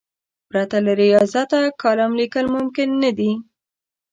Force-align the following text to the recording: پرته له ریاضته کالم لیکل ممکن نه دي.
پرته 0.49 0.77
له 0.85 0.91
ریاضته 1.01 1.59
کالم 1.81 2.11
لیکل 2.19 2.45
ممکن 2.55 2.89
نه 3.03 3.11
دي. 3.17 3.31